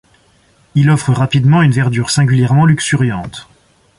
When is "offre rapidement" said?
0.89-1.61